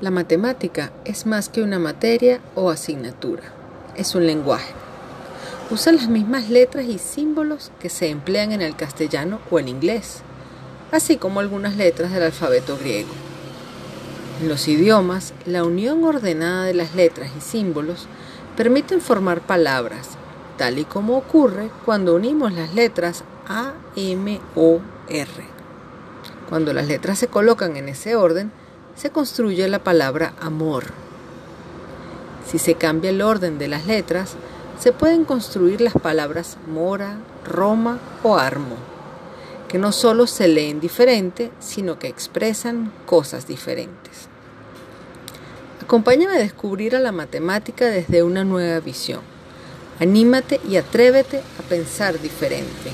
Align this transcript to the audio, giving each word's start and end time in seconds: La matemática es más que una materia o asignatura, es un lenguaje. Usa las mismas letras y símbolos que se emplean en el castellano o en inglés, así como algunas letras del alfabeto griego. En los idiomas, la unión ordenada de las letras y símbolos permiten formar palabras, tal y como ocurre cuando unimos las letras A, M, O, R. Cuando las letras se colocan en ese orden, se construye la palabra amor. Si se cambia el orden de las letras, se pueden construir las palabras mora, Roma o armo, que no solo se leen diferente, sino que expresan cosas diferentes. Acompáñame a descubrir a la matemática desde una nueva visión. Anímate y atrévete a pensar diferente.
La 0.00 0.10
matemática 0.10 0.92
es 1.04 1.26
más 1.26 1.50
que 1.50 1.60
una 1.60 1.78
materia 1.78 2.40
o 2.54 2.70
asignatura, 2.70 3.42
es 3.96 4.14
un 4.14 4.26
lenguaje. 4.26 4.72
Usa 5.70 5.92
las 5.92 6.08
mismas 6.08 6.48
letras 6.48 6.86
y 6.86 6.96
símbolos 6.98 7.70
que 7.80 7.90
se 7.90 8.08
emplean 8.08 8.52
en 8.52 8.62
el 8.62 8.74
castellano 8.74 9.40
o 9.50 9.58
en 9.58 9.68
inglés, 9.68 10.22
así 10.90 11.18
como 11.18 11.40
algunas 11.40 11.76
letras 11.76 12.12
del 12.12 12.22
alfabeto 12.22 12.78
griego. 12.78 13.10
En 14.40 14.48
los 14.48 14.68
idiomas, 14.68 15.34
la 15.44 15.64
unión 15.64 16.02
ordenada 16.02 16.64
de 16.64 16.72
las 16.72 16.94
letras 16.94 17.30
y 17.36 17.42
símbolos 17.42 18.06
permiten 18.56 19.02
formar 19.02 19.42
palabras, 19.42 20.12
tal 20.56 20.78
y 20.78 20.84
como 20.84 21.18
ocurre 21.18 21.68
cuando 21.84 22.14
unimos 22.14 22.54
las 22.54 22.74
letras 22.74 23.22
A, 23.46 23.74
M, 23.96 24.40
O, 24.56 24.80
R. 25.10 25.28
Cuando 26.48 26.72
las 26.72 26.88
letras 26.88 27.18
se 27.18 27.28
colocan 27.28 27.76
en 27.76 27.90
ese 27.90 28.16
orden, 28.16 28.50
se 28.96 29.10
construye 29.10 29.68
la 29.68 29.82
palabra 29.82 30.34
amor. 30.40 30.84
Si 32.46 32.58
se 32.58 32.74
cambia 32.74 33.10
el 33.10 33.22
orden 33.22 33.58
de 33.58 33.68
las 33.68 33.86
letras, 33.86 34.34
se 34.78 34.92
pueden 34.92 35.24
construir 35.24 35.80
las 35.80 35.94
palabras 35.94 36.56
mora, 36.66 37.18
Roma 37.44 37.98
o 38.22 38.36
armo, 38.36 38.76
que 39.68 39.78
no 39.78 39.92
solo 39.92 40.26
se 40.26 40.48
leen 40.48 40.80
diferente, 40.80 41.50
sino 41.60 41.98
que 41.98 42.08
expresan 42.08 42.92
cosas 43.06 43.46
diferentes. 43.46 44.28
Acompáñame 45.82 46.36
a 46.36 46.38
descubrir 46.38 46.96
a 46.96 47.00
la 47.00 47.12
matemática 47.12 47.86
desde 47.86 48.22
una 48.22 48.44
nueva 48.44 48.80
visión. 48.80 49.20
Anímate 49.98 50.60
y 50.68 50.76
atrévete 50.76 51.42
a 51.58 51.62
pensar 51.68 52.20
diferente. 52.20 52.90